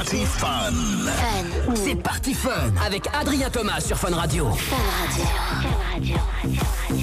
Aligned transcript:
Party 0.00 0.24
Fun. 0.24 0.72
Fun. 0.72 1.74
C'est 1.74 1.94
Party 1.94 2.32
Fun 2.32 2.72
avec 2.82 3.06
Adrien 3.12 3.50
Thomas 3.50 3.80
sur 3.80 3.98
Fun 3.98 4.14
Radio. 4.16 4.50
Fun 4.50 4.76
Radio. 4.98 5.24
Fun 5.26 5.92
Radio. 5.92 6.16
Fun 6.16 6.88
Radio. 6.88 6.99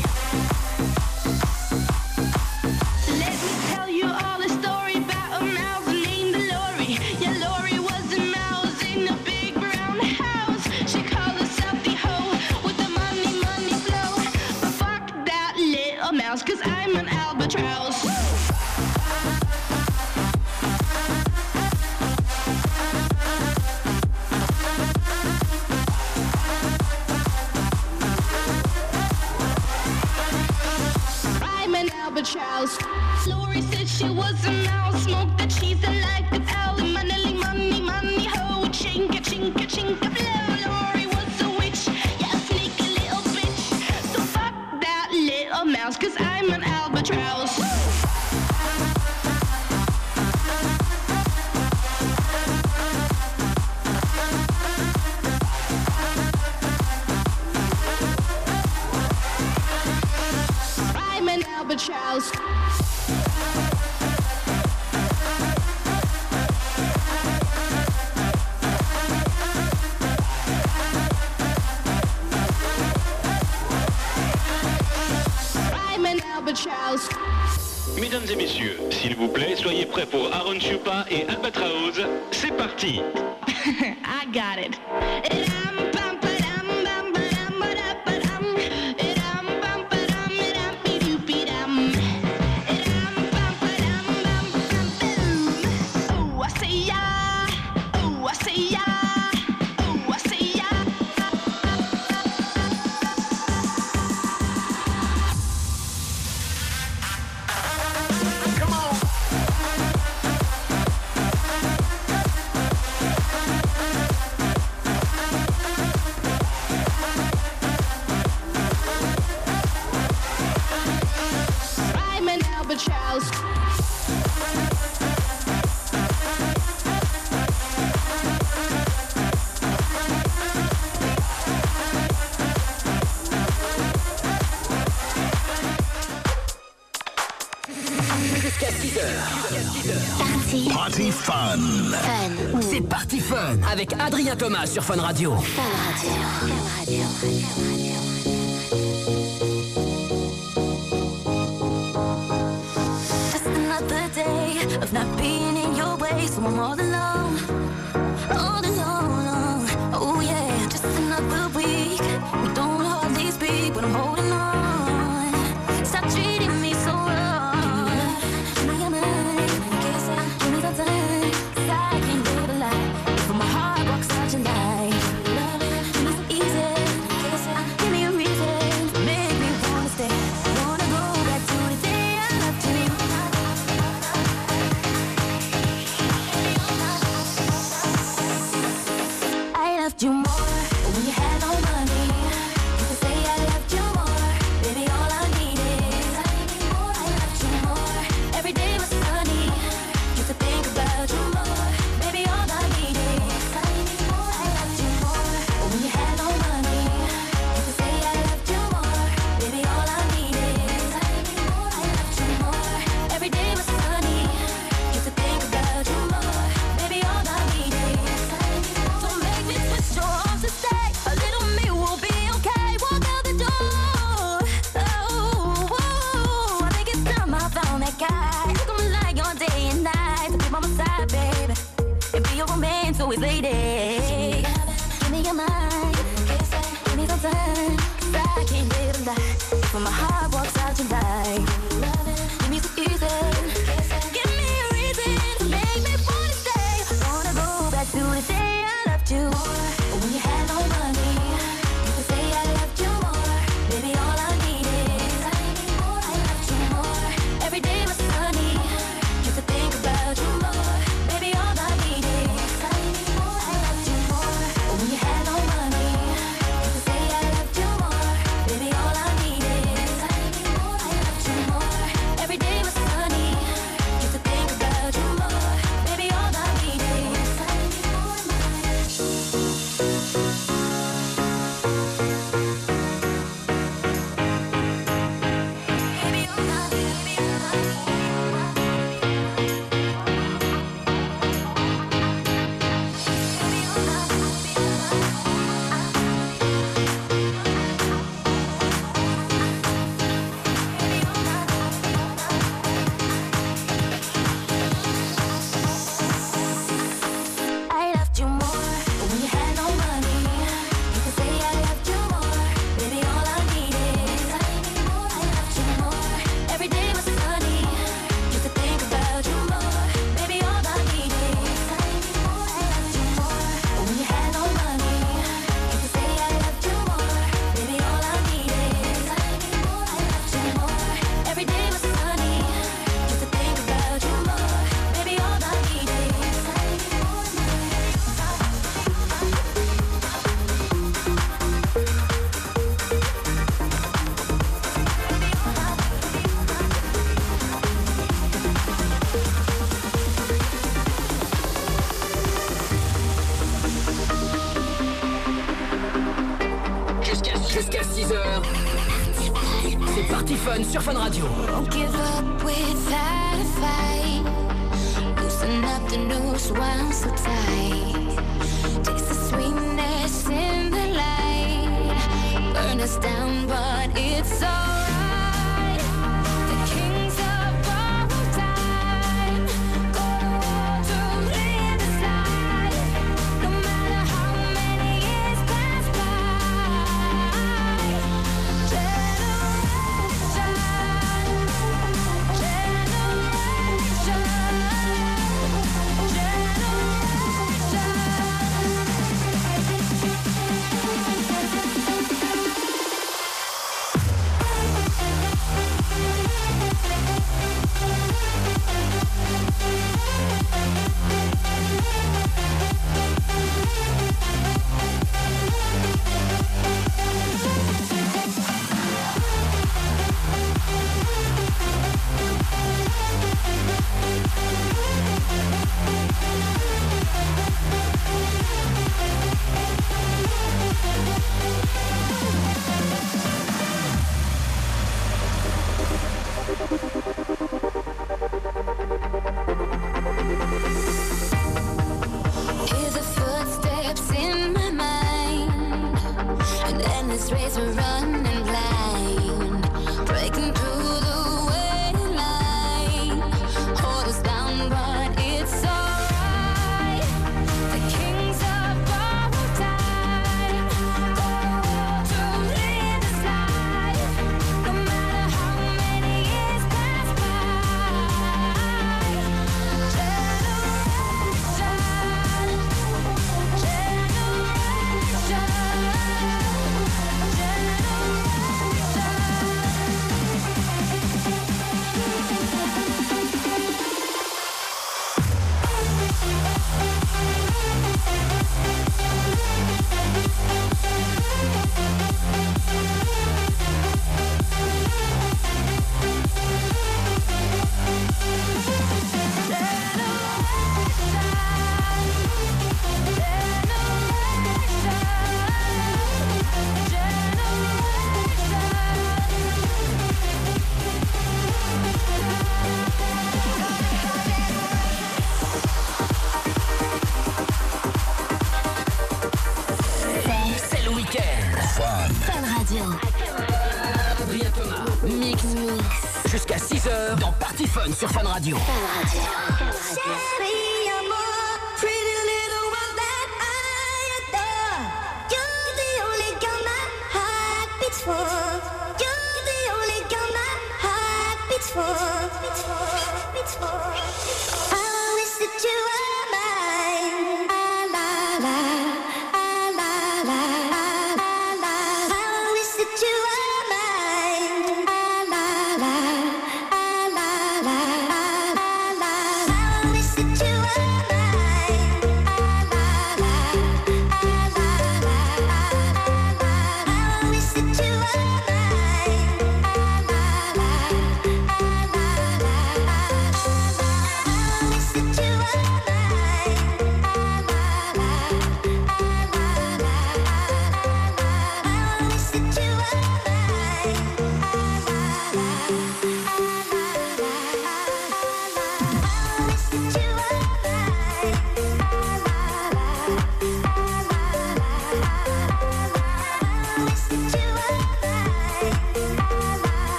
radio. 145.18 145.36
Fun 145.38 145.78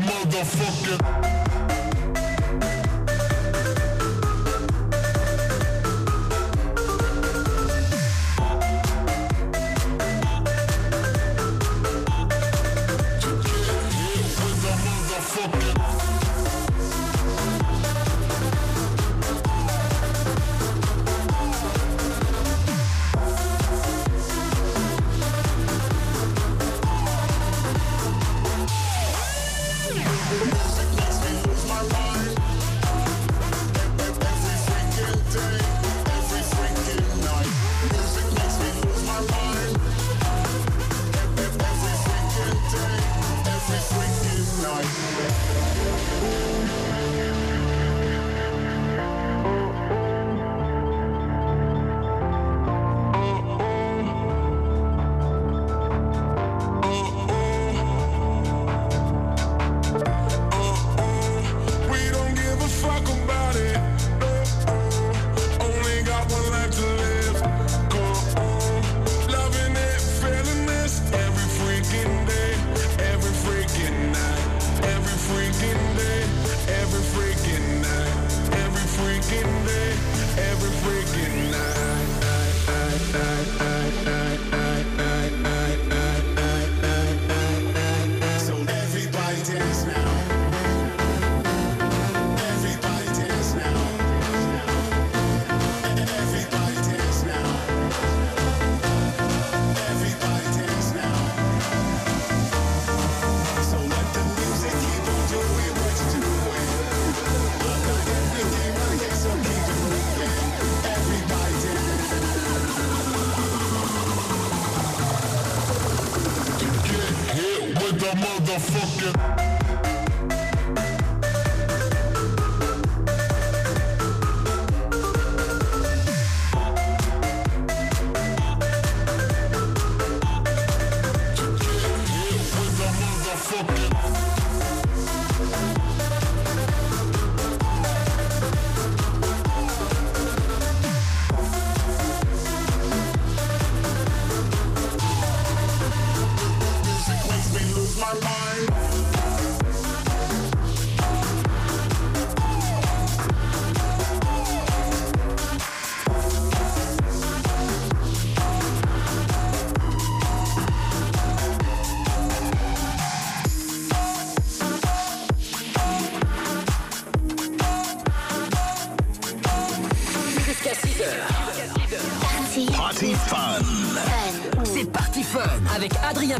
motherfucker. 0.00 1.31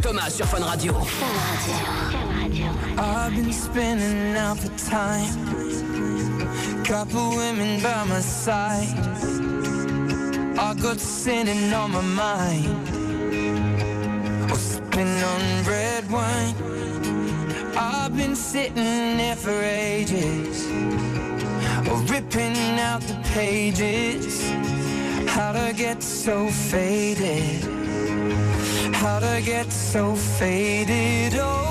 Toma 0.00 0.30
sur 0.30 0.46
Fun 0.46 0.62
Radio. 0.62 0.94
I've 2.98 3.34
been 3.34 3.52
spinning 3.52 4.36
out 4.36 4.58
for 4.58 4.70
time. 4.90 5.34
Couple 6.84 7.36
women 7.36 7.82
by 7.82 8.04
my 8.04 8.20
side. 8.20 8.96
I 10.58 10.74
got 10.80 10.98
sinning 10.98 11.72
on 11.74 11.90
my 11.92 12.00
mind. 12.00 12.88
Or 14.50 14.56
sipping 14.56 15.22
on 15.22 15.64
red 15.64 16.10
wine. 16.10 16.54
I've 17.76 18.16
been 18.16 18.34
sitting 18.34 19.16
there 19.18 19.36
for 19.36 19.62
ages. 19.62 20.66
Or 21.90 21.98
ripping 22.08 22.56
out 22.78 23.02
the 23.02 23.20
pages. 23.34 24.50
How 25.28 25.52
to 25.52 25.72
get 25.74 26.02
so 26.02 26.48
faded 26.48 27.61
how 29.02 29.18
to 29.18 29.42
get 29.44 29.72
so 29.72 30.14
faded. 30.14 31.34
Oh. 31.34 31.61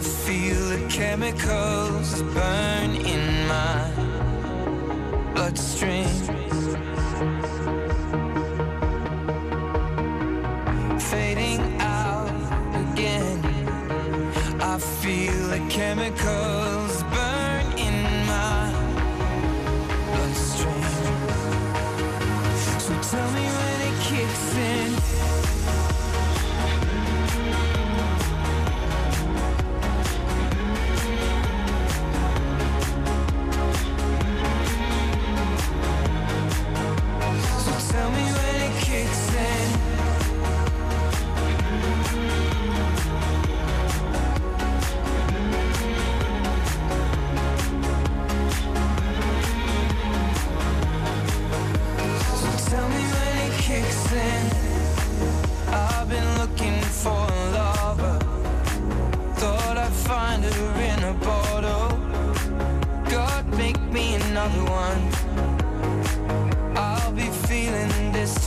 I 0.00 0.02
feel 0.02 0.56
the 0.70 0.88
chemicals 0.88 2.22
burn 2.32 2.96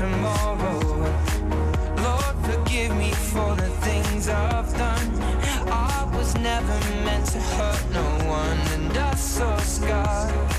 tomorrow. 0.04 0.80
Lord, 2.06 2.36
forgive 2.44 2.96
me 2.98 3.12
for 3.12 3.56
the 3.56 3.70
things 3.86 4.28
I've 4.28 4.72
done. 4.78 5.08
I 5.72 6.10
was 6.16 6.36
never 6.36 6.78
meant 7.06 7.26
to 7.28 7.40
hurt 7.56 7.84
no 7.92 8.08
one, 8.28 8.60
and 8.76 8.98
I 8.98 9.16
saw 9.16 9.58
scars. 9.60 10.53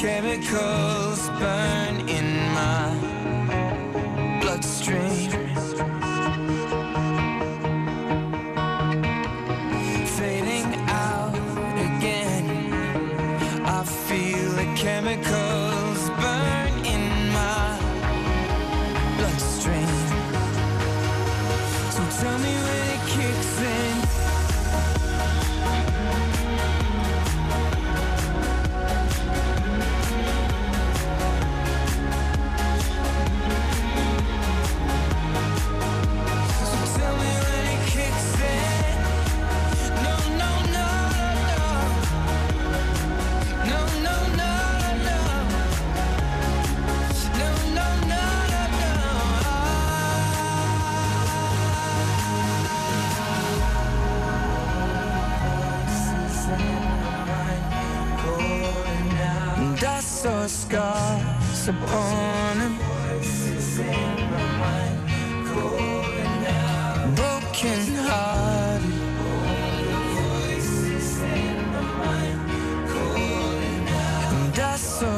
chemicals 0.00 1.28
burn. 1.38 1.79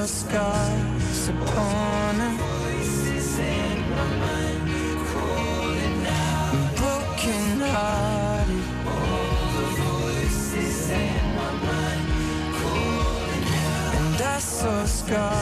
your 0.03 0.09
scars 0.09 1.29
upon 1.29 2.21
us. 2.21 2.41
Broken 6.77 7.61
hearted. 7.71 8.65
All 8.85 9.47
the 9.55 9.67
voices 9.79 10.91
in 10.91 11.25
my 11.37 11.53
mind, 11.69 12.07
calling 12.59 13.47
out. 13.71 13.95
And 13.95 14.21
I 14.23 14.39
saw 14.41 14.85
scars. 14.87 15.42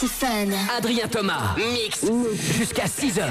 c'est 0.00 0.06
fun. 0.06 0.48
Adrien 0.76 1.08
Thomas, 1.08 1.54
mix, 1.58 2.06
jusqu'à 2.56 2.84
6h. 2.86 3.22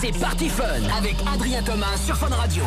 C'est 0.00 0.12
Party 0.18 0.48
Fun 0.48 0.64
avec 0.96 1.16
Adrien 1.32 1.62
Thomas 1.62 1.96
sur 2.06 2.16
Fun 2.16 2.28
Radio. 2.28 2.62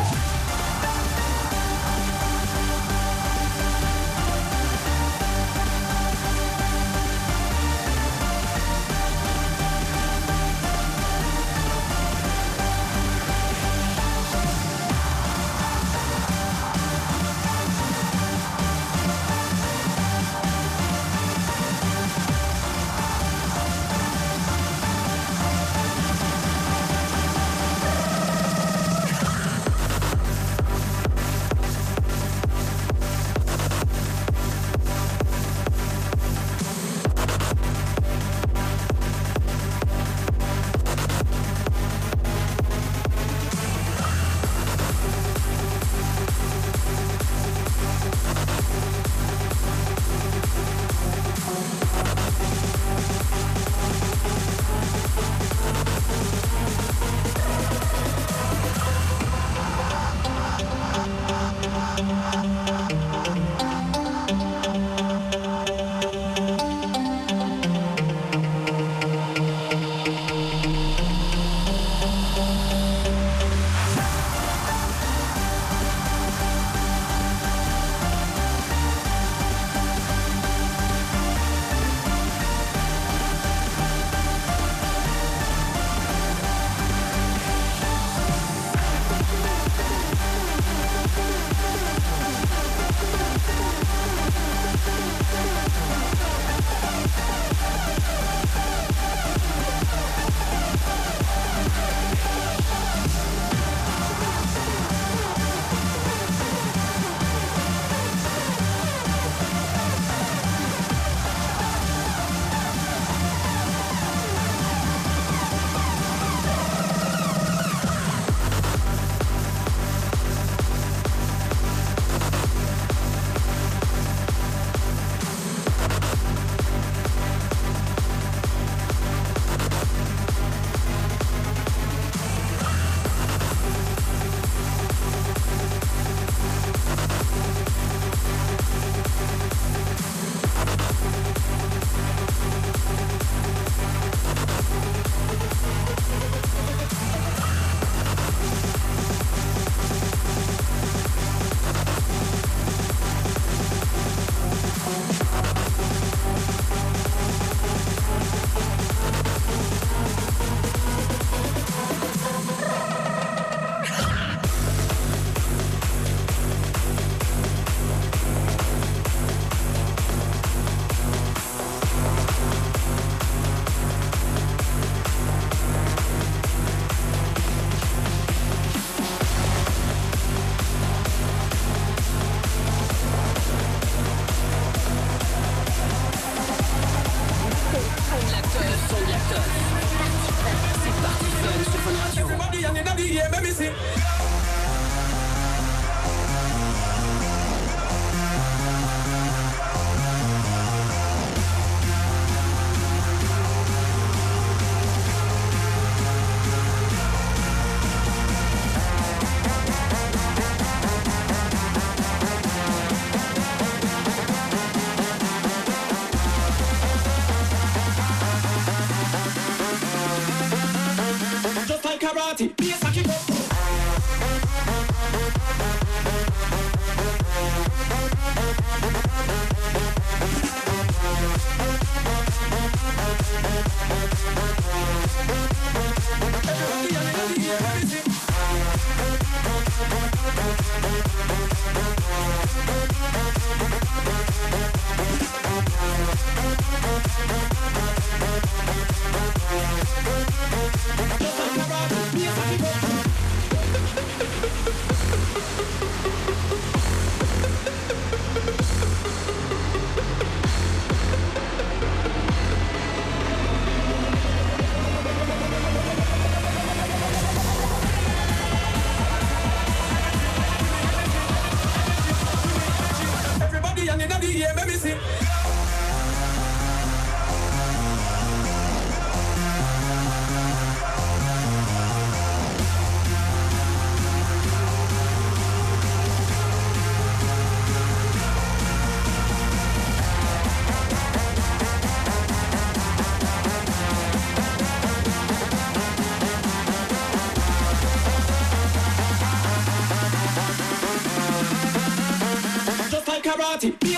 Like 303.64 303.93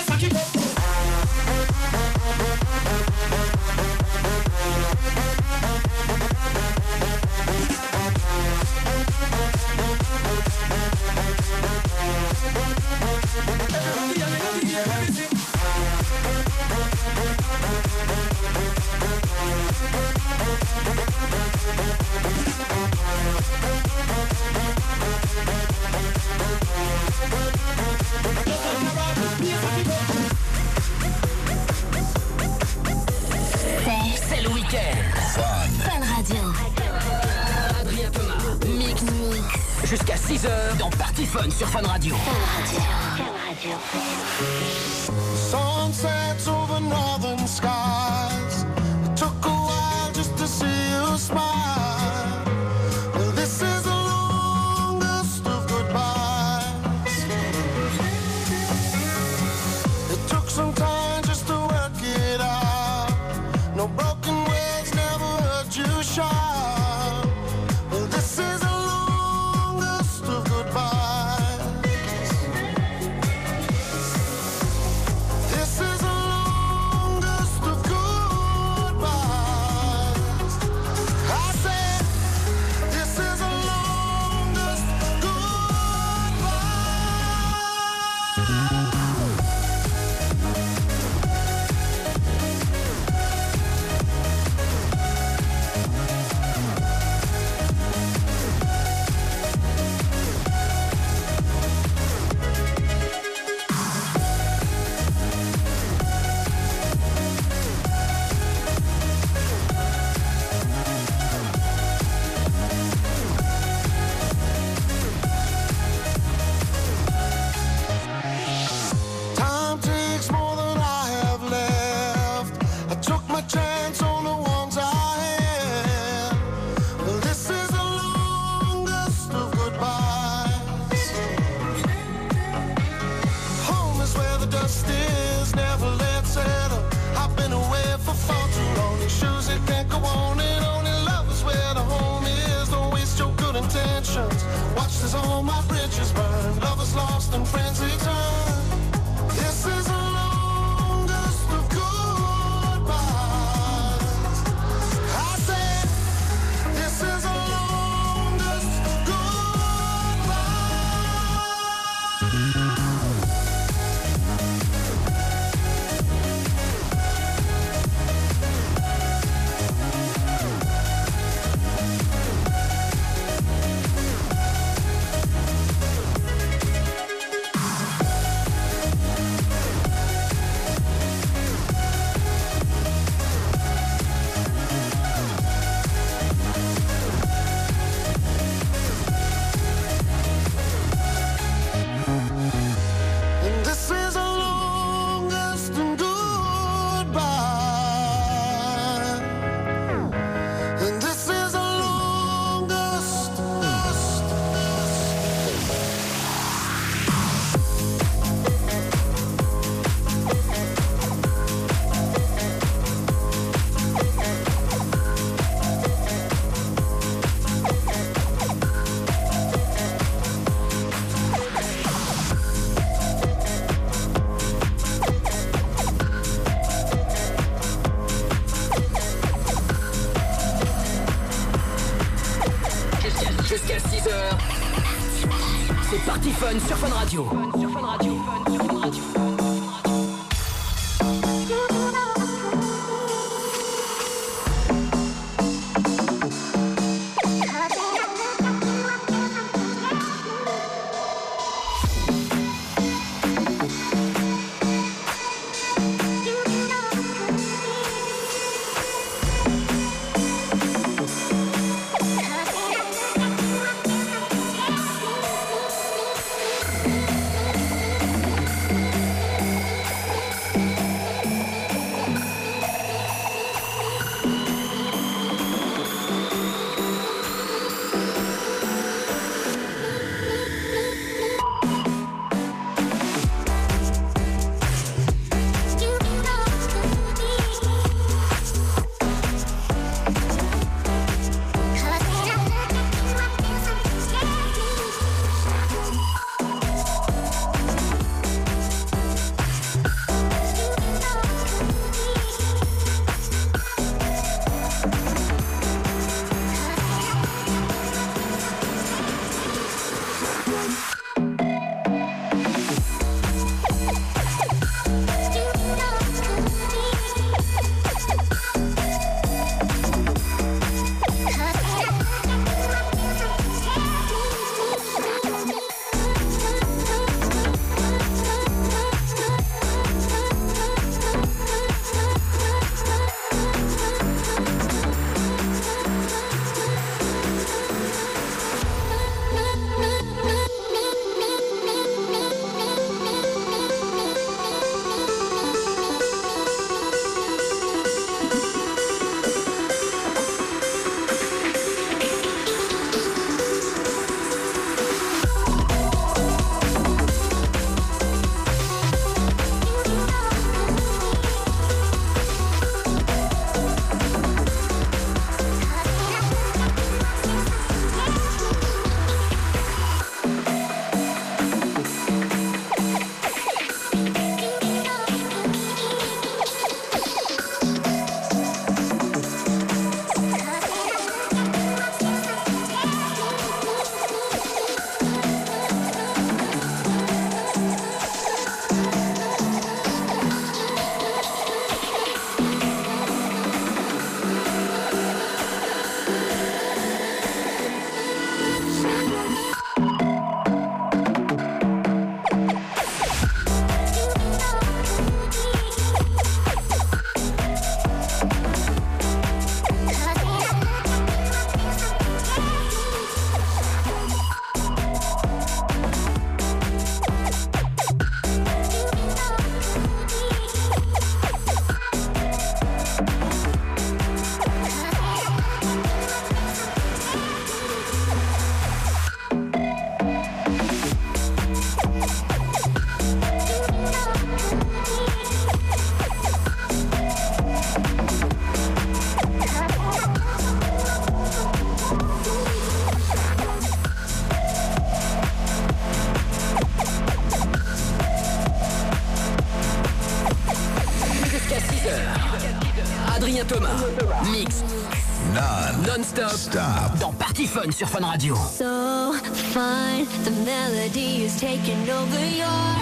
sur 457.76 457.88
Fun 457.88 458.06
Radio. 458.06 458.34
So 458.36 459.12
fine, 459.52 460.06
the 460.24 460.30
melody 460.46 461.24
is 461.24 461.38
taking 461.38 461.90
over 461.90 462.24
your 462.24 462.72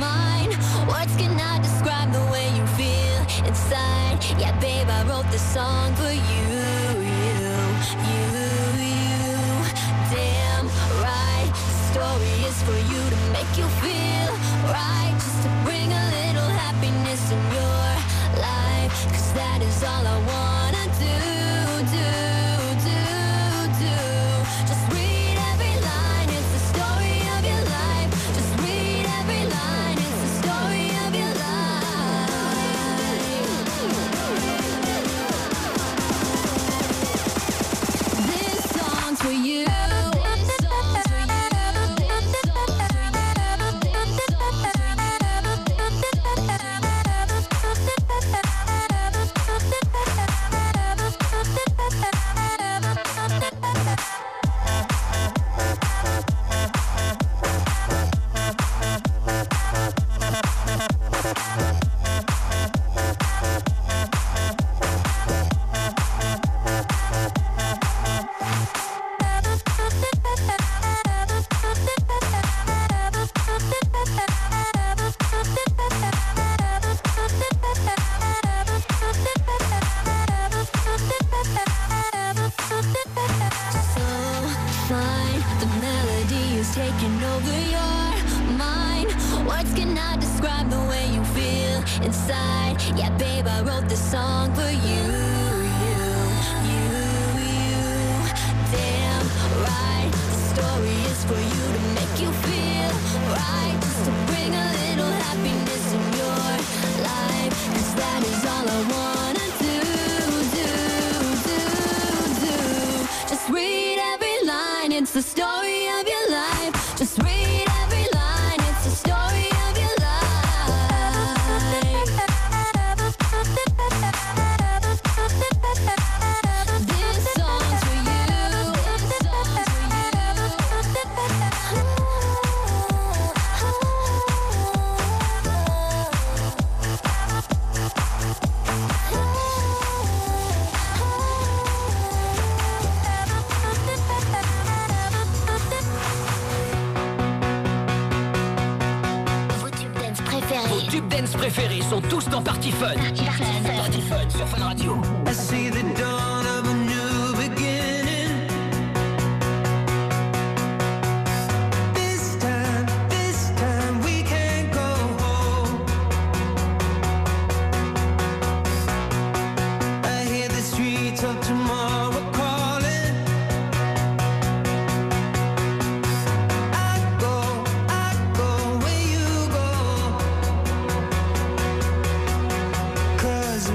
mind. 0.00 0.58
Words 0.88 1.14
cannot 1.16 1.62
describe 1.62 2.10
the 2.12 2.24
way 2.32 2.48
you 2.56 2.66
feel 2.74 3.46
inside. 3.46 4.18
Yeah, 4.40 4.58
babe, 4.58 4.88
I 4.88 5.04
wrote 5.04 5.30
this 5.30 5.42
song 5.54 5.94
for 5.94 6.10
you. 6.10 6.59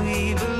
We 0.03 0.33
belong 0.33 0.54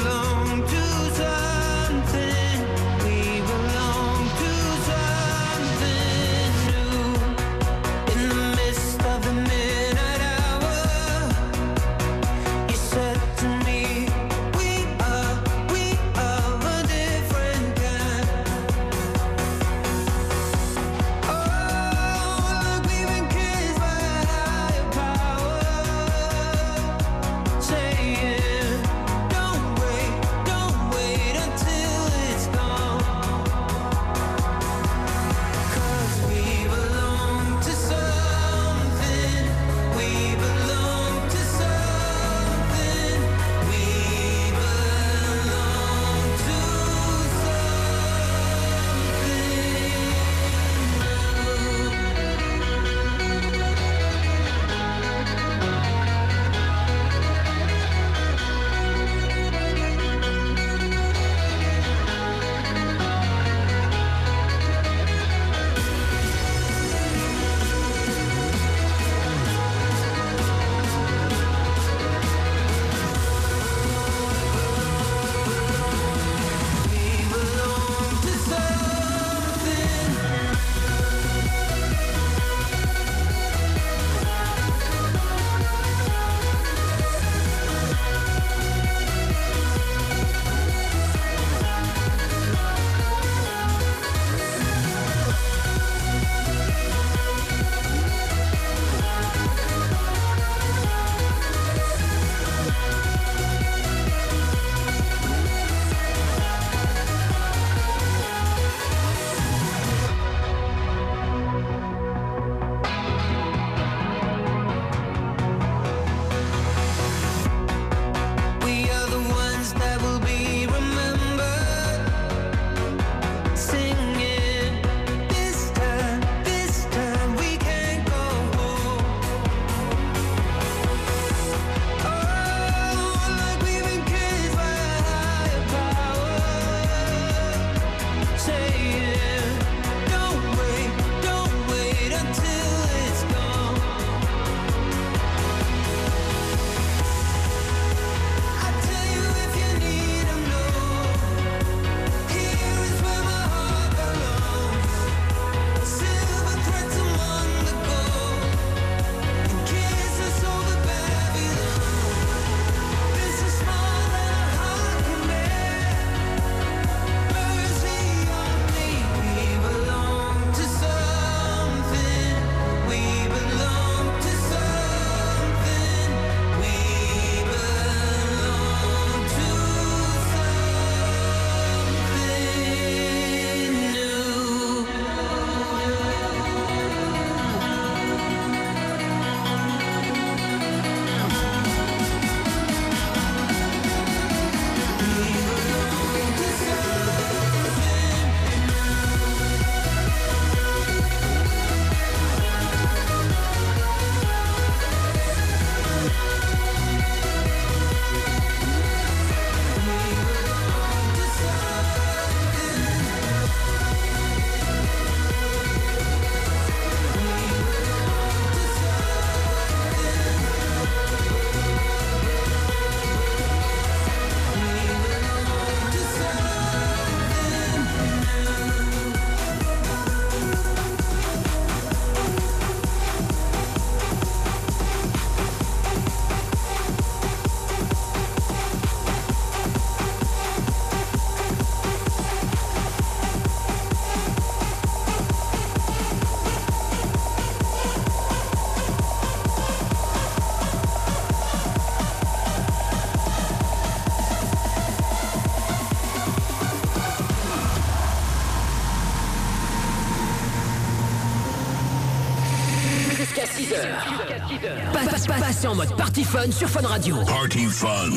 passer 265.65 265.67
en 265.67 265.75
mode 265.75 265.95
party 265.97 266.23
fun 266.23 266.51
sur 266.51 266.69
Fun 266.69 266.85
Radio. 266.85 267.15
Party 267.25 267.65
fun. 267.65 268.11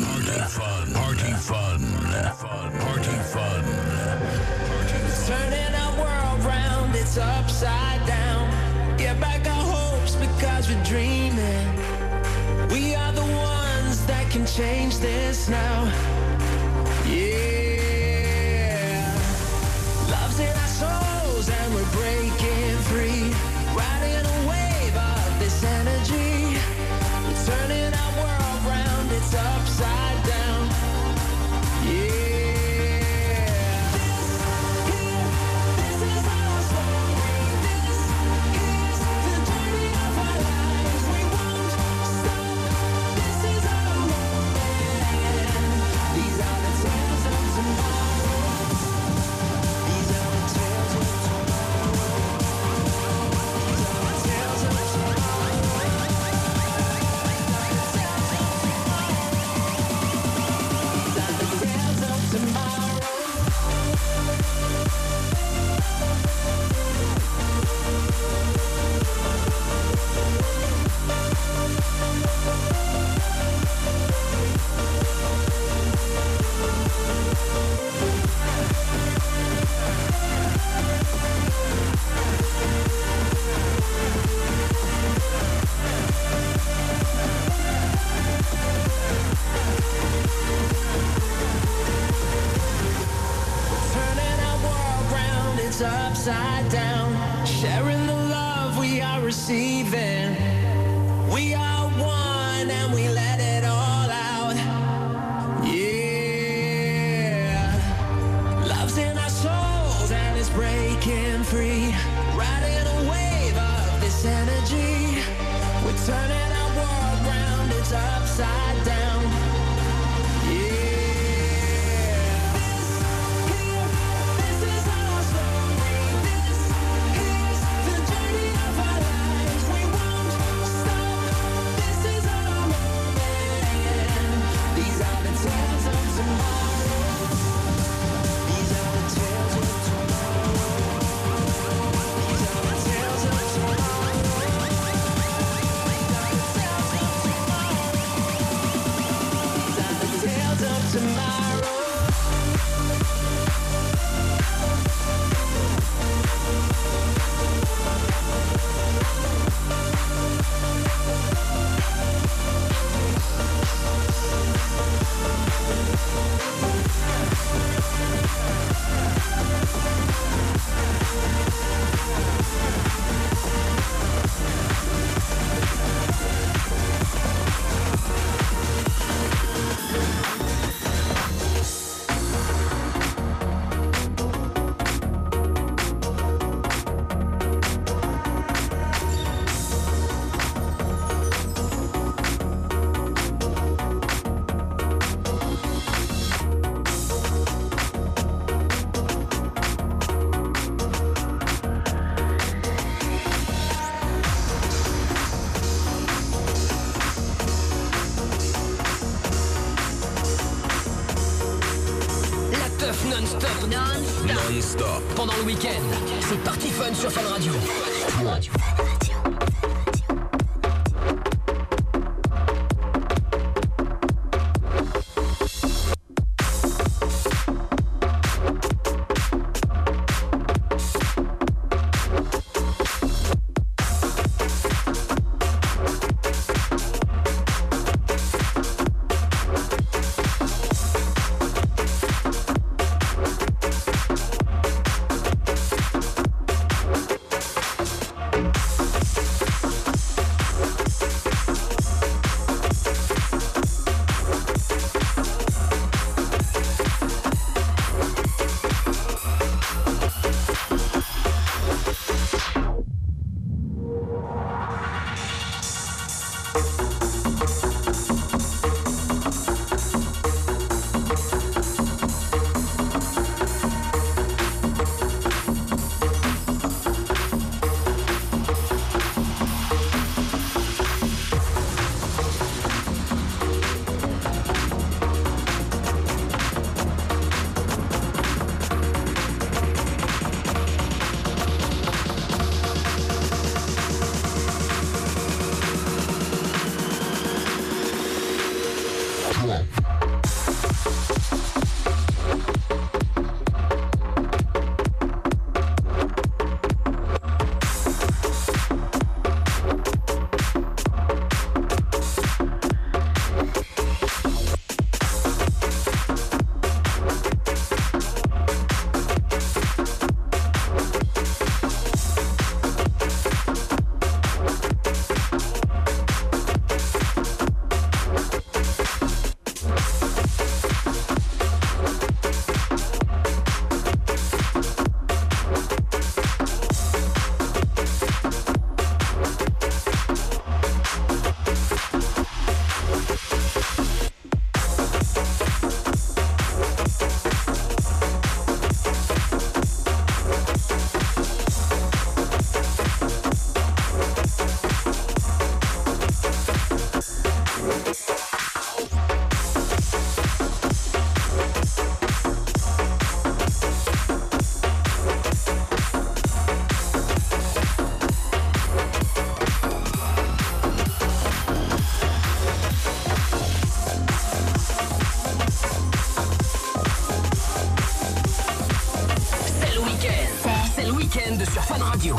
Party 0.94 1.32
fun. 1.38 1.80
Party 2.78 3.16
fun. 3.32 3.64
Turning 5.26 5.74
our 5.74 5.92
world 5.98 6.44
round, 6.44 6.94
it's 6.94 7.16
upside 7.16 8.04
down. 8.06 8.50
Get 8.96 9.18
back 9.20 9.46
our 9.46 9.64
hopes 9.74 10.14
because 10.16 10.68
we're 10.68 10.84
dreaming. 10.84 11.68
We 12.70 12.94
are 12.94 13.12
the 13.12 13.22
ones 13.22 14.04
that 14.06 14.30
can 14.30 14.46
change 14.46 14.98
this 14.98 15.48
now. 15.48 16.07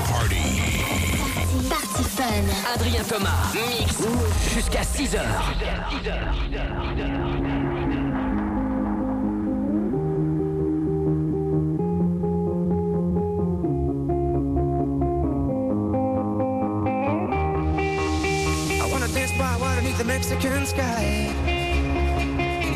Party. 0.09 0.35
Fun. 2.17 2.45
Adrien 2.73 3.03
Thomas. 3.03 3.53
Mix. 3.53 3.97
Jusqu'à 4.53 4.83
6 4.83 5.15
heures. 5.15 5.25
the 19.99 20.05
Mexican 20.05 20.65
sky. 20.65 21.27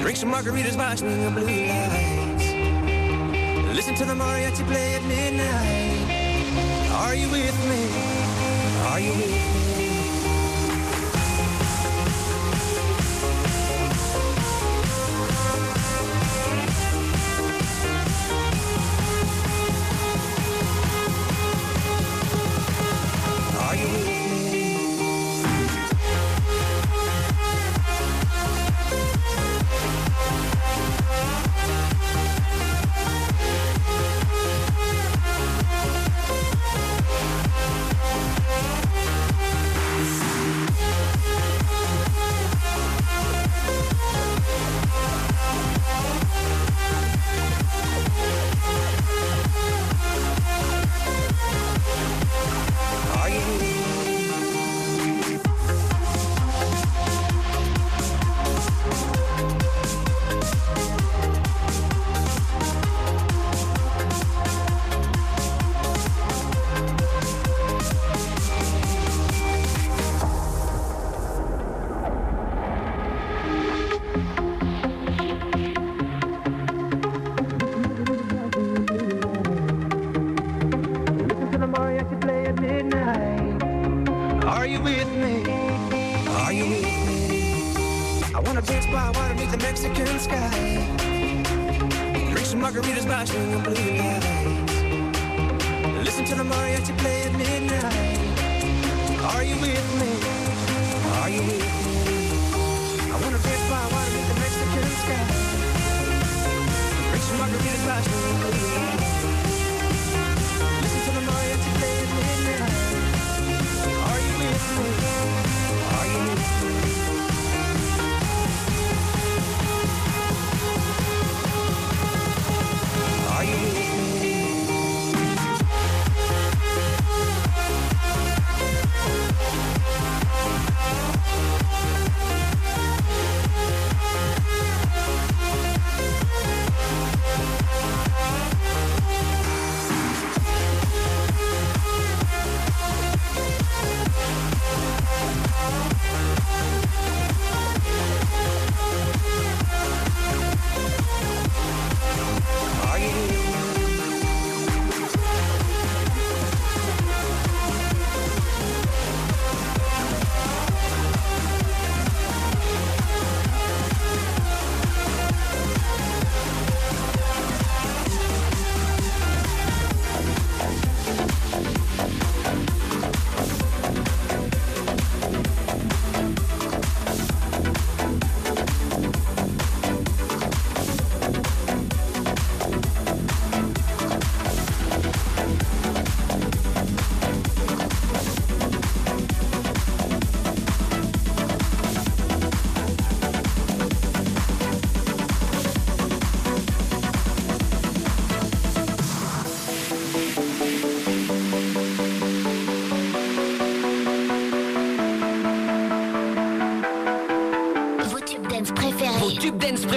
Drink 0.02 0.18
some 0.18 0.30
margaritas, 0.30 0.76
watch 0.76 1.02
me 1.02 1.30
blue 1.30 1.46
lights. 1.46 2.48
Listen 3.74 3.96
to 3.96 4.04
the 4.04 4.14
mariachi 4.14 4.68
play 4.68 4.96
at 4.96 5.04
midnight. 5.04 5.93
Are 6.96 7.16
you 7.16 7.28
with 7.30 7.58
me? 7.68 7.90
Are 8.88 9.00
you 9.00 9.14
with 9.14 9.78
me? 9.78 9.83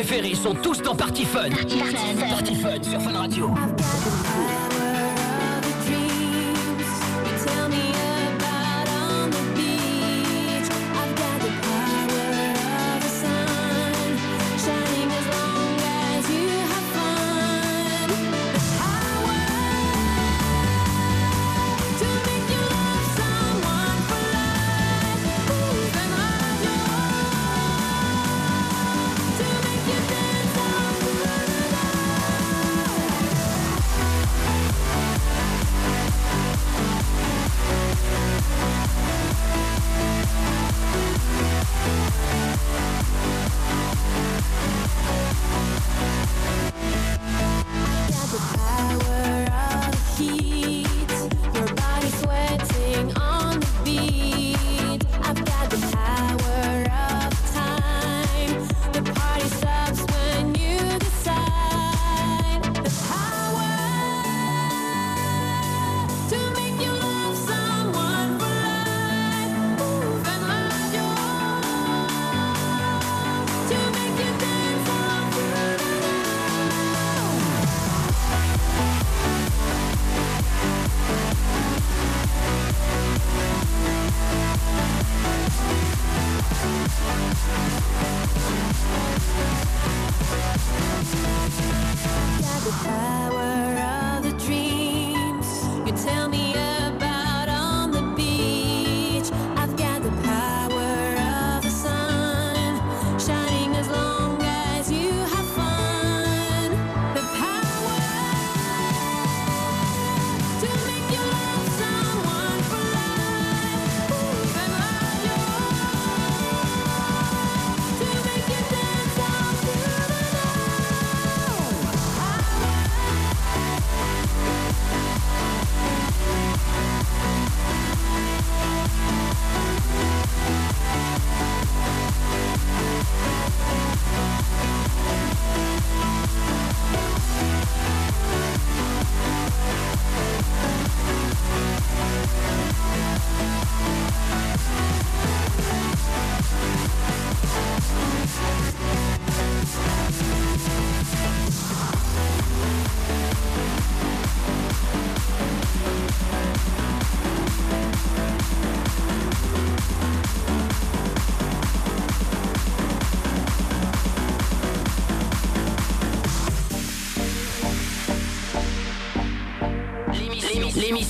préférés 0.06 0.36
sont 0.36 0.54
tous 0.54 0.80
dans 0.82 0.94
Party 0.94 1.24
Fun. 1.24 1.50
Party 1.50 1.78
Fun, 1.78 2.28
Party 2.28 2.54
Fun 2.54 2.82
sur 2.82 3.02
Fun 3.02 3.18
Radio. 3.18 3.50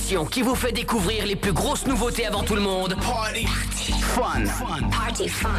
qui 0.07 0.41
vous 0.41 0.55
fait 0.55 0.71
découvrir 0.71 1.25
les 1.25 1.35
plus 1.35 1.51
grosses 1.51 1.85
nouveautés 1.85 2.25
avant 2.25 2.41
tout 2.41 2.55
le 2.55 2.61
monde. 2.61 2.95
Party, 3.01 3.45
Party. 3.45 3.91
fun, 3.99 4.87
Party 4.89 5.27
fun. 5.27 5.49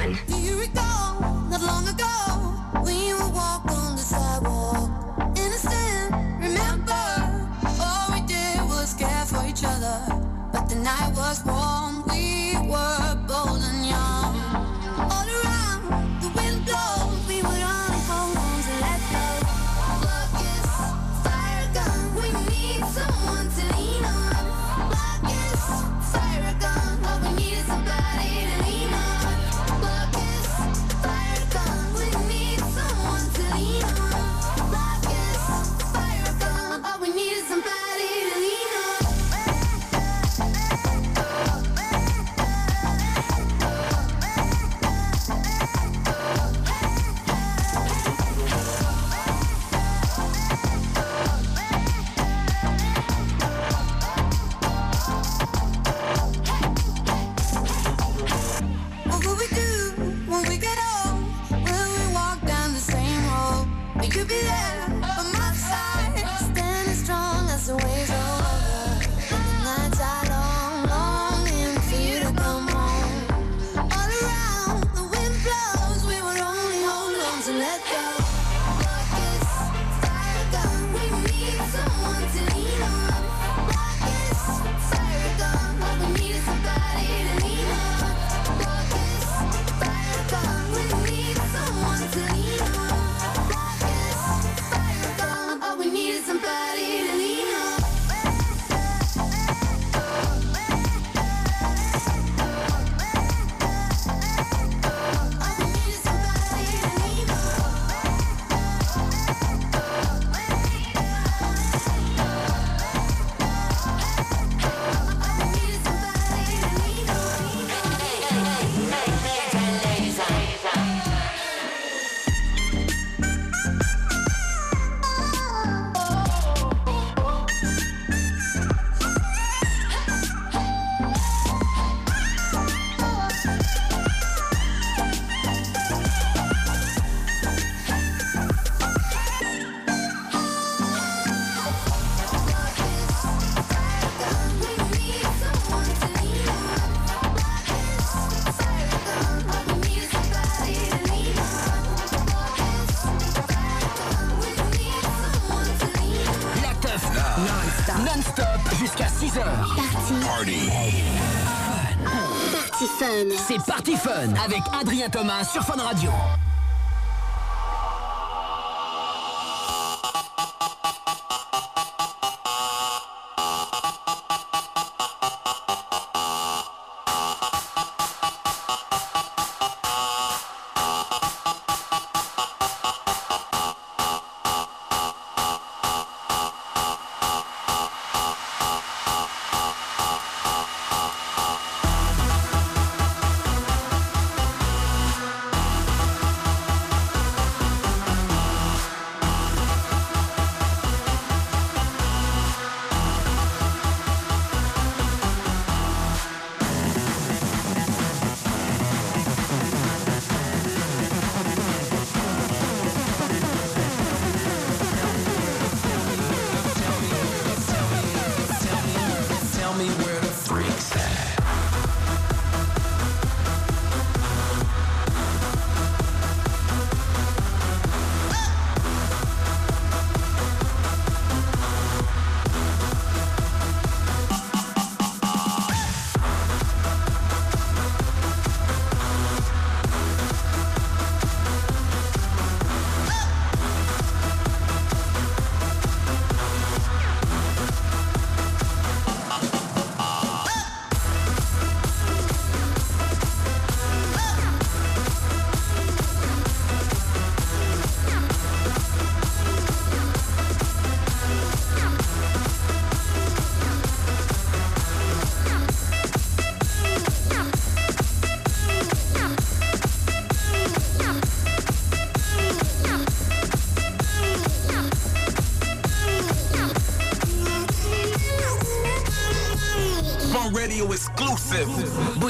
Party 163.97 164.35
avec 164.45 164.63
Adrien 164.79 165.09
Thomas 165.09 165.45
sur 165.45 165.63
Fun 165.63 165.81
Radio. 165.81 166.11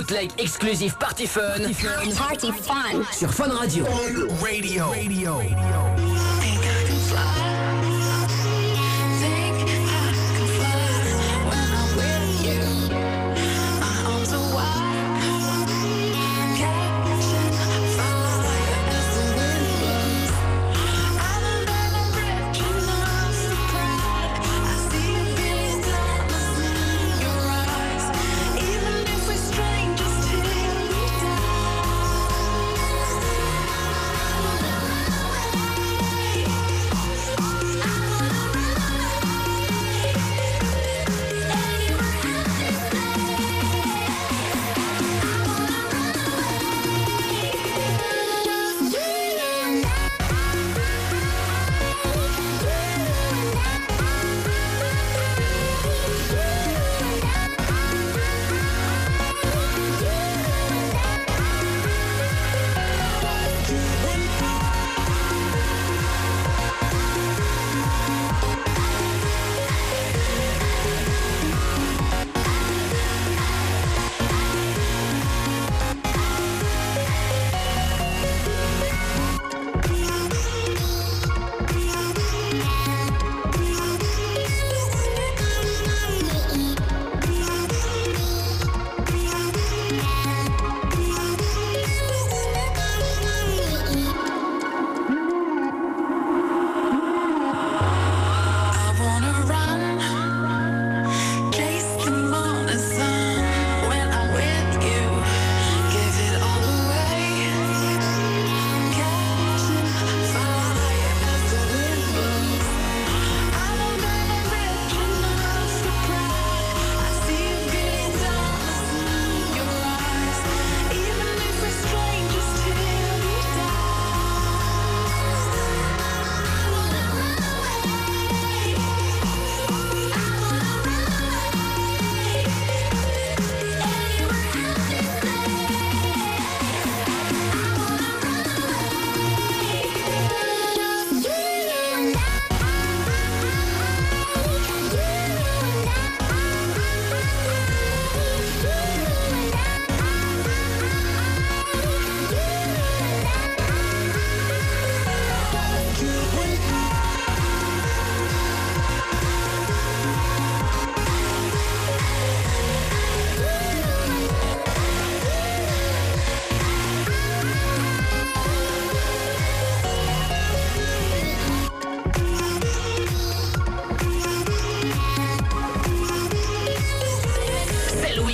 bootleg 0.08 0.30
exclusif 0.38 0.96
Party 0.98 1.26
Fun. 1.26 1.40
Party 1.42 1.74
Fun. 1.74 2.14
Party 2.16 2.52
Fun. 2.52 3.02
Sur 3.12 3.32
Fun 3.32 3.50
Radio. 3.50 3.84
Fun 3.84 4.28
Radio. 4.42 4.86
Radio. 4.88 5.36
Radio. 5.36 5.87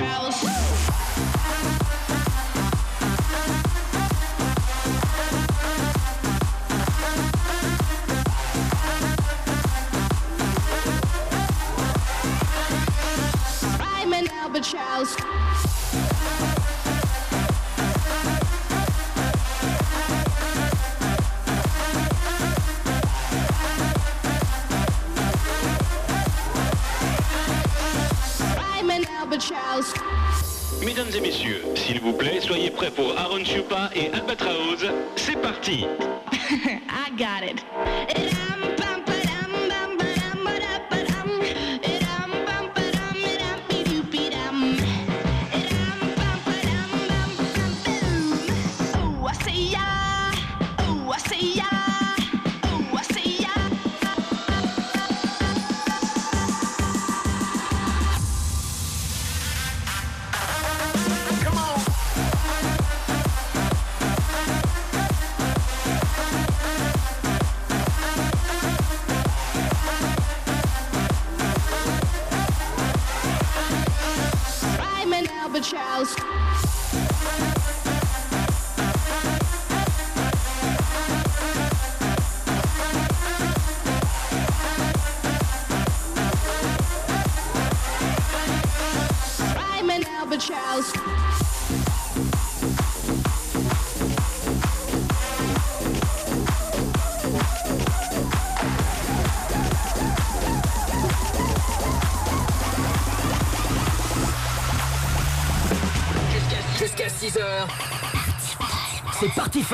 house. 0.00 0.69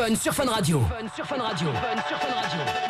Fun 0.06 0.14
sur 0.14 0.32
Fun 0.32 0.46
sur 1.16 1.26
Fun 1.26 1.40
Radio. 1.42 2.85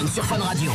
Fun 0.00 0.06
sur 0.06 0.24
Radio. 0.24 0.72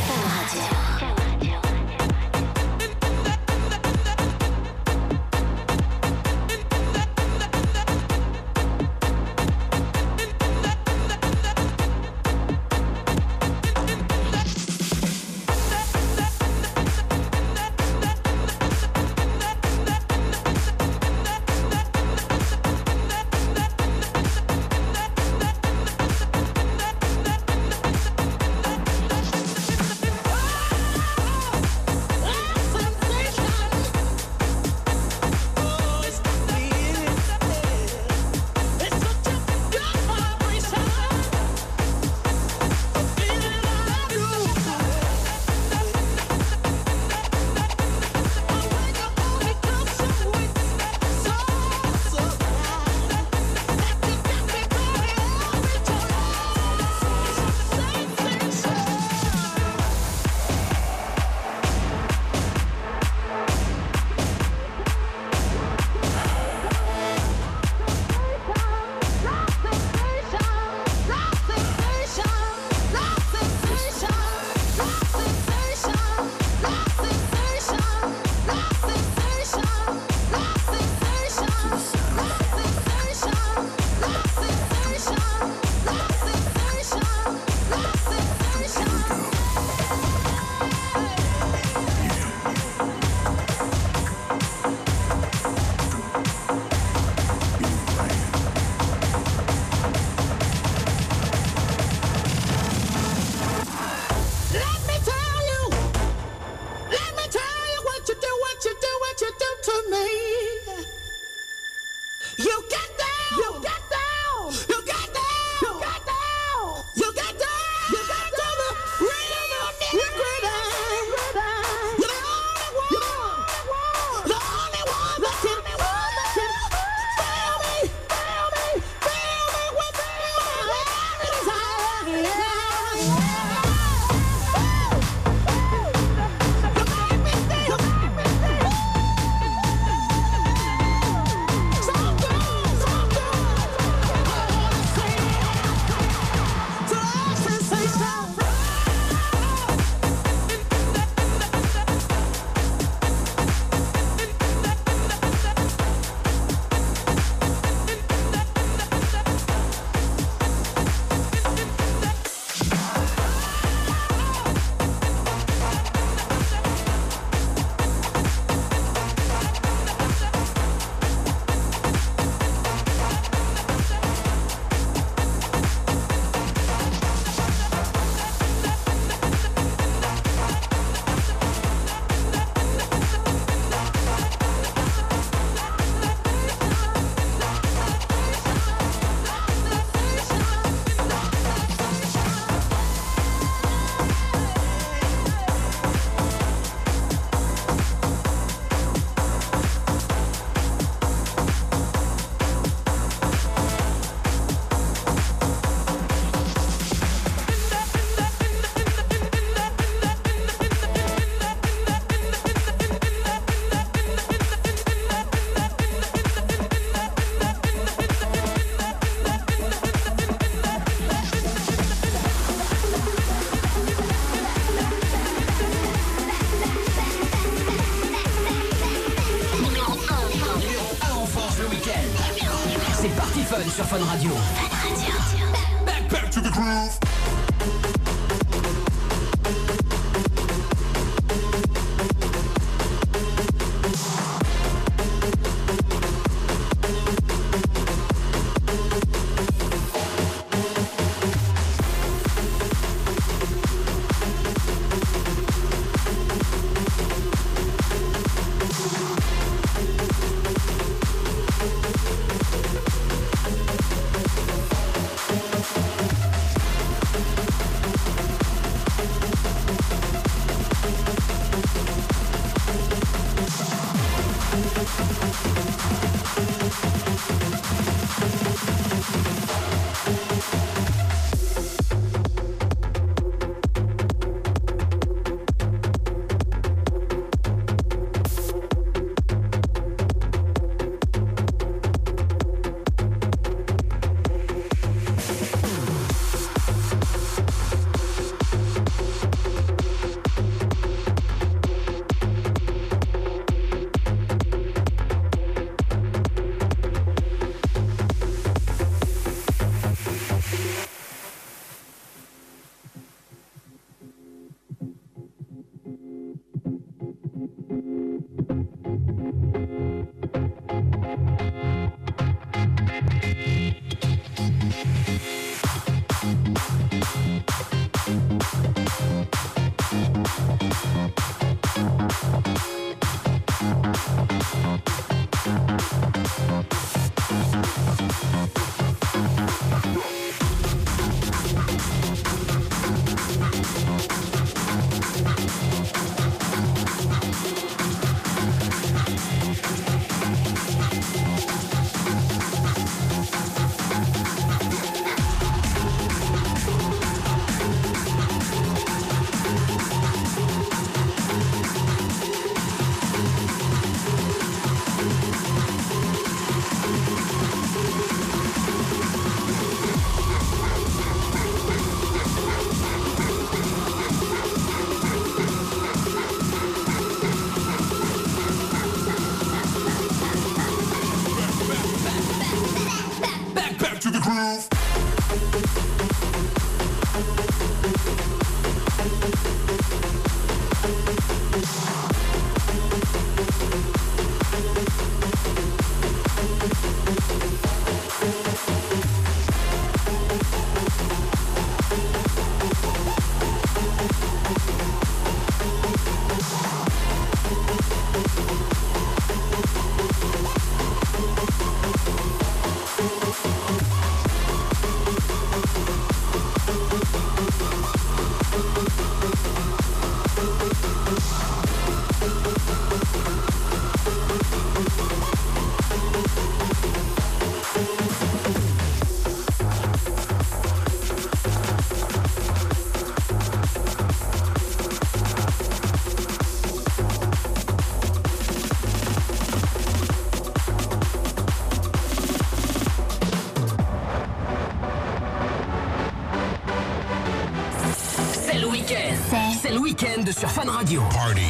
Radio. 450.86 451.02
Party. 451.10 451.42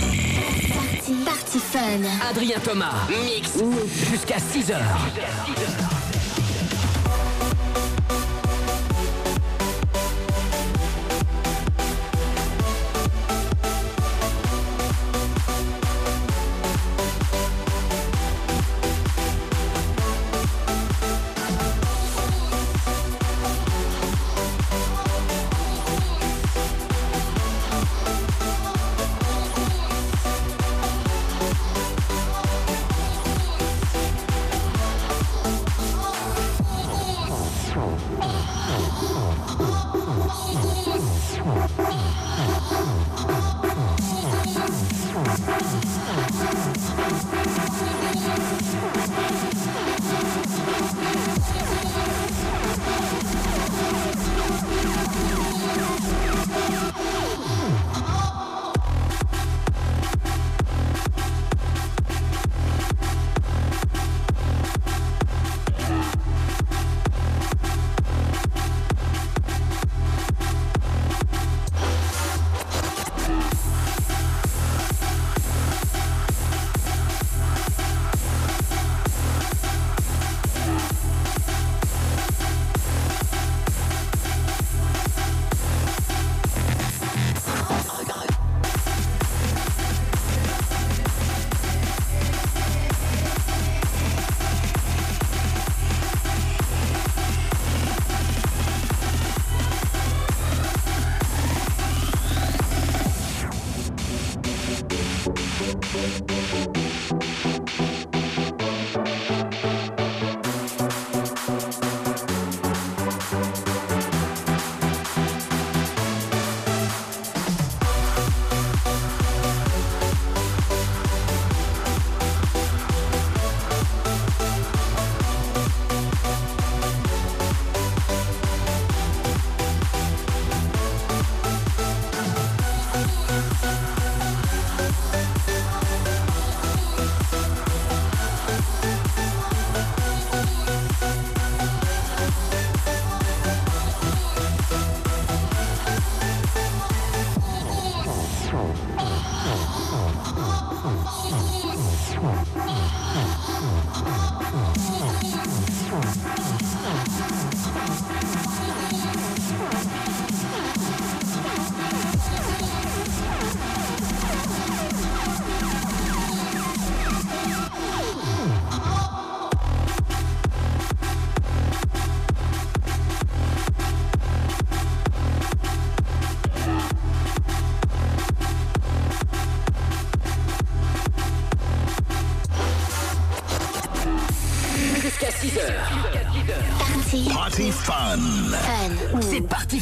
Party 1.27 1.59
Fun. 1.59 2.03
Adrien 2.31 2.59
Thomas, 2.65 3.07
mix 3.27 3.53
jusqu'à 4.11 4.39
6h. 4.39 4.79
Jusqu'à 4.79 5.16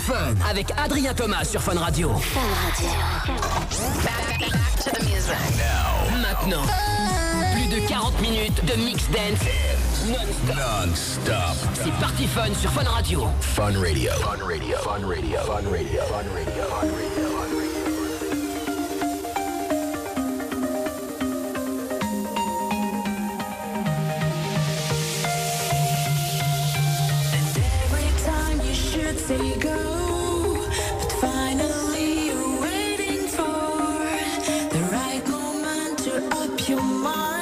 Fun 0.04 0.34
avec 0.46 0.70
Adrien 0.76 1.14
Thomas 1.14 1.44
sur 1.44 1.62
Fun 1.62 1.78
Radio. 1.78 2.10
Fun 2.14 2.40
Radio. 2.66 2.90
Maintenant, 6.20 6.62
plus 7.54 7.80
de 7.80 7.88
40 7.88 8.20
minutes 8.20 8.64
de 8.66 8.74
mix 8.82 9.08
dance 9.08 9.40
non-stop. 10.06 10.56
Non-stop. 10.56 11.56
C'est 11.72 11.92
Party 11.98 12.26
Fun 12.26 12.52
sur 12.52 12.70
Fun 12.70 12.84
Radio. 12.84 13.26
Fun 13.40 13.72
Radio. 13.80 14.10
Fun 14.20 14.44
Radio. 14.46 14.76
Fun 14.76 15.06
Radio. 15.08 15.38
Fun 15.40 15.70
Radio. 15.70 15.70
Fun 15.70 15.70
Radio. 15.70 16.00
Fun 16.02 16.24
Radio. 16.34 16.62
Fun 16.68 16.86
Radio. 16.86 17.13
My. 36.76 37.33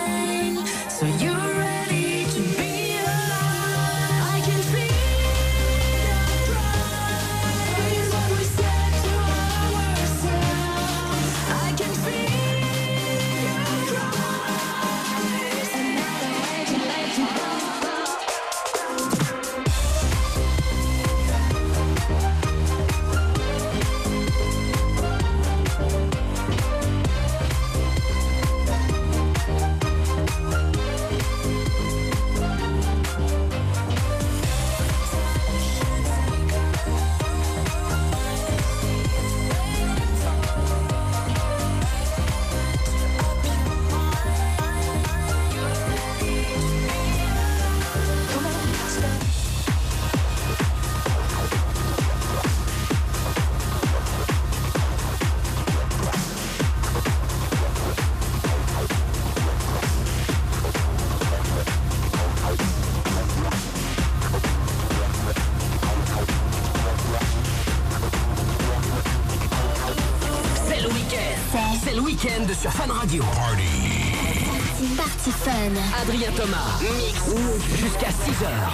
Toma, 76.36 76.56
mix 76.80 77.78
jusqu'à 77.78 78.10
6 78.10 78.42
heures. 78.42 78.72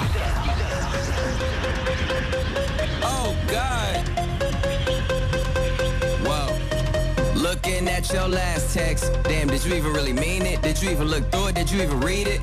Oh 3.03 3.35
God. 3.49 4.05
Looking 7.35 7.89
at 7.89 8.13
your 8.13 8.29
last 8.29 8.75
text. 8.75 9.11
Damn, 9.25 9.49
did 9.49 9.65
you 9.65 9.75
even 9.75 9.93
really 9.93 10.13
mean 10.13 10.45
it? 10.45 10.61
Did 10.61 10.83
you 10.83 10.91
even 10.91 11.09
look 11.09 11.31
through 11.31 11.49
it? 11.49 11.55
Did 11.55 11.71
you 11.71 11.83
even 11.83 12.01
read 12.01 12.27
it? 12.29 12.38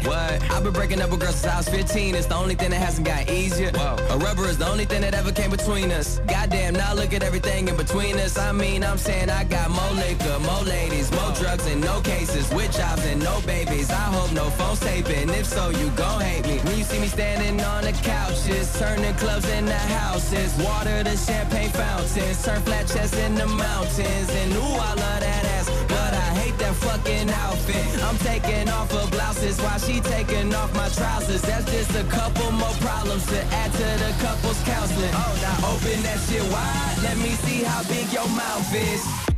What? 1.16 1.24
I've 1.24 1.36
been 1.36 1.36
breaking 1.36 1.36
up 1.36 1.36
with 1.36 1.36
girls 1.36 1.36
since 1.36 1.54
I 1.54 1.58
was 1.58 1.70
15. 1.70 2.16
It's 2.16 2.26
the 2.28 2.36
only 2.36 2.56
thing 2.56 2.70
that 2.72 2.82
hasn't 2.82 3.08
got 3.08 3.30
easier. 3.30 3.72
Whoa. 3.72 3.96
A 4.10 4.18
rubber 4.18 4.46
is 4.48 4.58
the 4.58 4.68
only 4.68 4.86
thing 4.86 5.02
that 5.02 5.14
ever 5.14 5.32
came 5.32 5.52
between 5.52 5.92
us. 5.92 6.20
Goddamn, 6.28 6.74
now 6.74 6.94
look 6.94 7.14
at 7.14 7.24
everything 7.24 7.68
in 7.68 7.78
between 7.78 8.16
us. 8.18 8.38
I 8.38 8.52
mean, 8.52 8.84
I'm 8.84 8.98
saying 8.98 9.30
I 9.30 9.44
got 9.46 9.70
more 9.70 9.92
liquor, 9.92 10.40
more 10.40 10.64
ladies, 10.64 11.12
more 11.12 11.32
drugs 11.34 11.66
and 11.68 11.82
no 11.82 12.02
cases. 12.02 12.50
With 12.54 12.76
jobs 12.76 13.06
and 13.06 13.22
no 13.24 13.42
babies. 13.46 13.90
I 13.92 14.08
hope 14.16 14.32
no 14.34 14.50
phones 14.52 14.80
taping. 14.80 15.30
If 15.30 15.46
so, 15.46 15.70
you 15.70 15.90
gon' 15.96 16.22
hate 16.22 16.46
me. 16.48 16.58
When 16.60 16.78
you 16.78 16.84
see 16.84 17.00
me 17.00 17.08
standing 17.08 17.62
on 17.62 17.84
the 17.84 17.94
couches, 17.94 18.78
turning 18.80 19.14
clubs 19.16 19.48
into 19.50 19.74
houses. 19.74 20.54
Water 20.64 21.04
to 21.04 21.18
champagne 21.18 21.70
fountains, 21.70 22.44
turn 22.44 22.62
flat 22.62 22.88
chests 22.88 23.18
into 23.18 23.48
mountains. 23.48 24.30
And 24.30 24.54
ooh, 24.54 24.80
I 24.90 24.94
love 24.96 25.20
that 25.22 25.25
fucking 26.86 27.30
outfit. 27.30 28.04
I'm 28.04 28.18
taking 28.20 28.70
off 28.70 28.92
her 28.92 29.08
blouses 29.10 29.60
while 29.60 29.80
she 29.80 30.00
taking 30.00 30.54
off 30.54 30.74
my 30.76 30.90
trousers. 30.90 31.42
That's 31.42 31.66
just 31.72 31.92
a 31.96 32.04
couple 32.06 32.52
more 32.52 32.78
problems 32.80 33.26
to 33.28 33.40
add 33.62 33.72
to 33.74 33.88
the 34.04 34.12
couple's 34.24 34.62
counseling. 34.64 35.14
Oh, 35.14 35.34
now 35.42 35.74
open 35.74 35.98
that 36.04 36.20
shit 36.28 36.46
wide. 36.54 36.98
Let 37.04 37.18
me 37.18 37.32
see 37.46 37.64
how 37.64 37.82
big 37.84 38.12
your 38.14 38.28
mouth 38.30 38.74
is. 38.74 39.35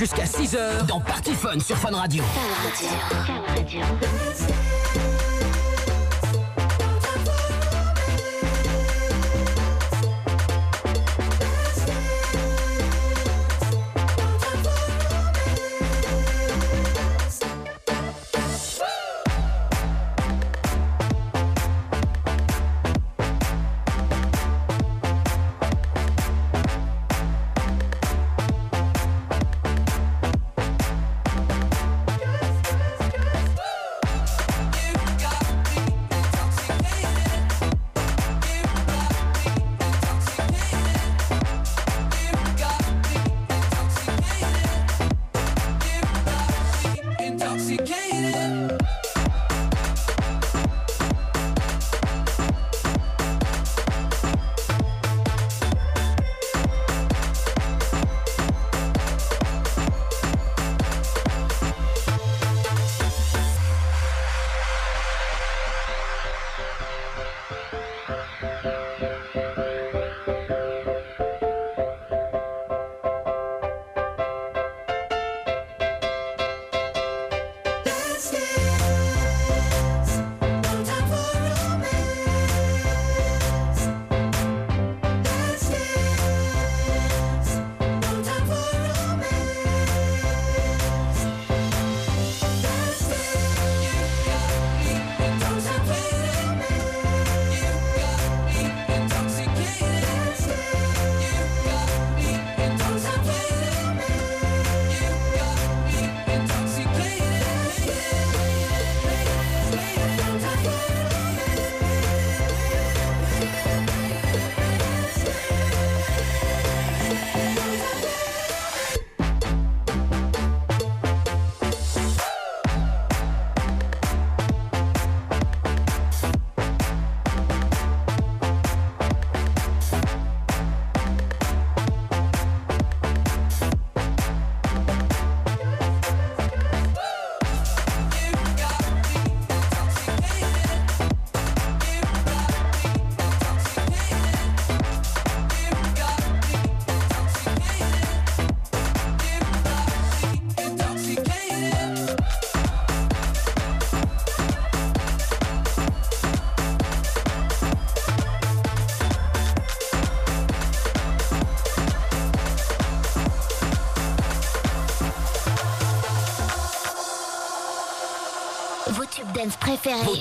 Jusqu'à 0.00 0.24
6h 0.24 0.86
dans 0.86 0.98
Party 0.98 1.34
Fun 1.34 1.60
sur 1.60 1.76
Fun 1.76 1.94
Radio. 1.94 2.24
Intoxicated. 3.28 5.19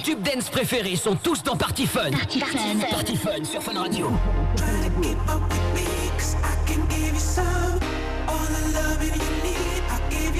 Tubes 0.10 0.23
dance 0.23 0.49
préférés 0.49 0.95
sont 0.95 1.15
tous 1.15 1.44
dans 1.44 1.56
Party 1.56 1.86
Fun. 1.86 2.10
Party 2.11 2.40
Fun. 2.40 2.80
Party 2.91 3.15
Fun 3.15 3.44
sur 3.44 3.61
Fun 3.61 3.80
Radio. 3.80 4.11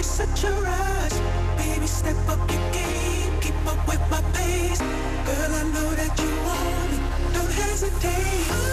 Such 0.02 0.44
a 0.44 0.52
rush, 0.52 1.14
baby. 1.58 1.88
Step 1.88 2.16
up 2.28 2.40
your 2.52 2.72
game, 2.74 3.40
keep 3.40 3.56
up 3.66 3.88
with 3.88 4.02
my 4.12 4.22
pace. 4.34 4.80
Girl, 4.80 5.56
I 5.56 5.64
know 5.74 5.90
that 5.96 6.20
you 6.20 6.30
want 6.44 6.92
it. 6.92 7.34
Don't 7.34 7.54
hesitate. 7.54 8.69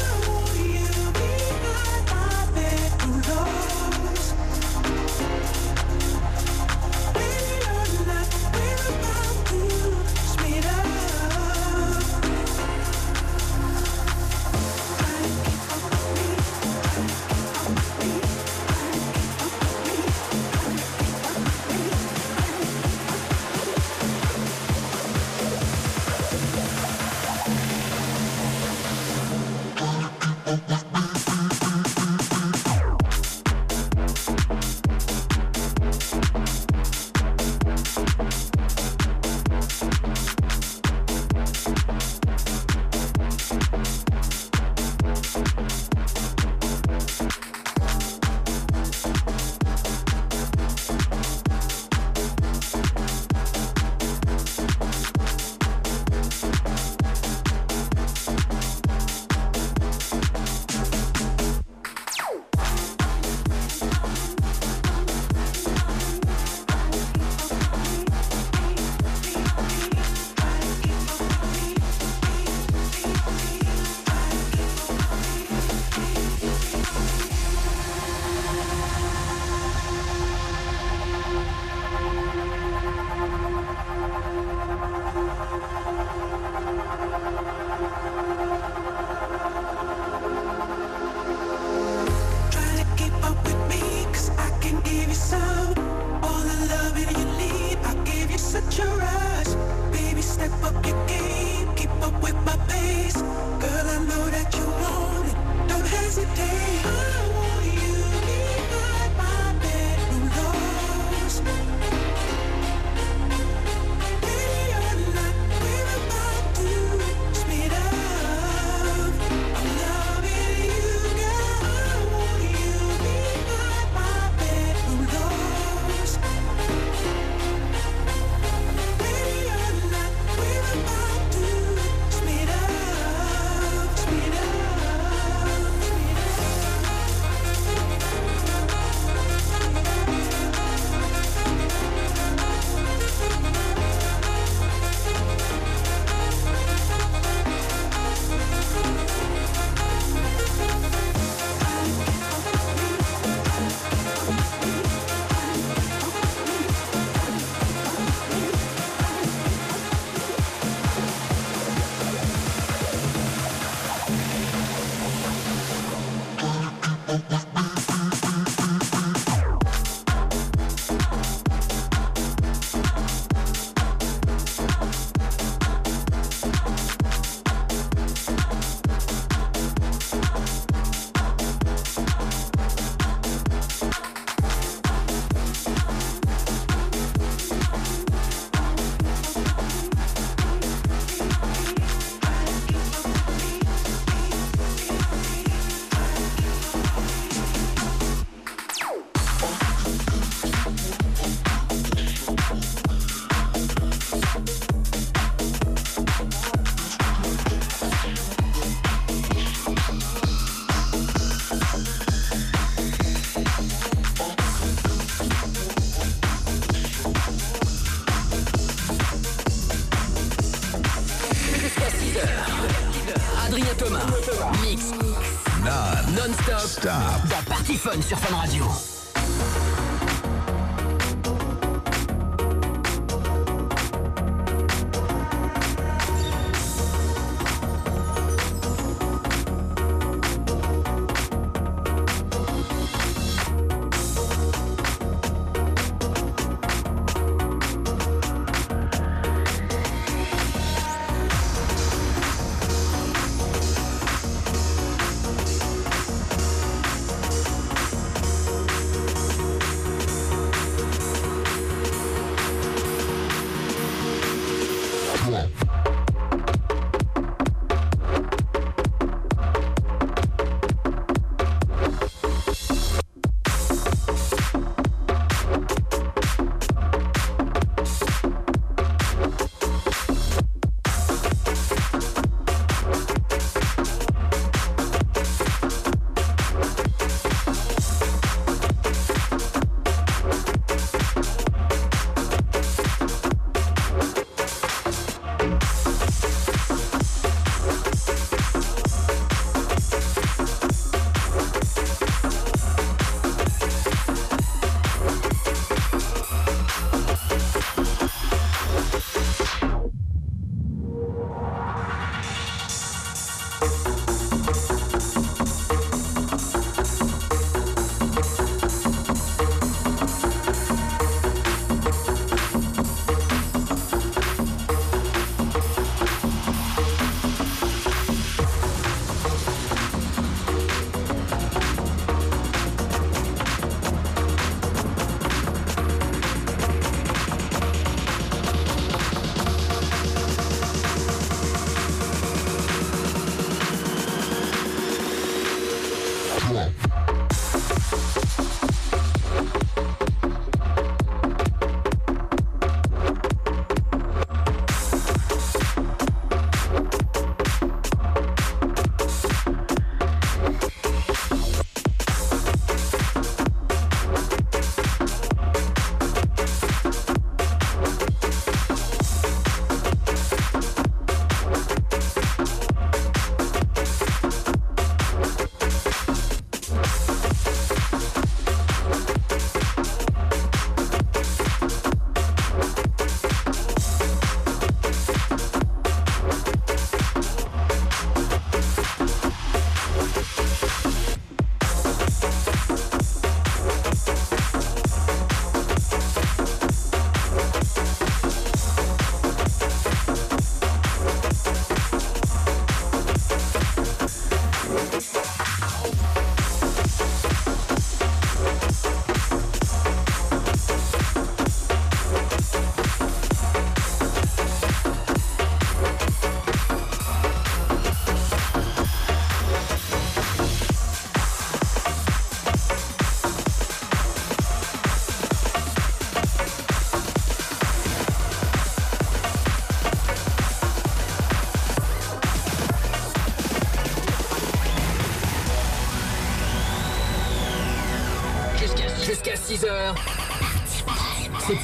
Uh-huh. 30.47 30.86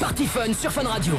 Party 0.03 0.27
Fun 0.27 0.53
sur 0.53 0.69
Fun 0.69 0.85
Radio. 0.85 1.13